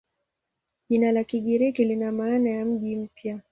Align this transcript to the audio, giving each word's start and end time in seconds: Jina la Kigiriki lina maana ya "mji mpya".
Jina 0.89 1.11
la 1.11 1.23
Kigiriki 1.23 1.85
lina 1.85 2.11
maana 2.11 2.49
ya 2.49 2.65
"mji 2.65 2.95
mpya". 2.95 3.41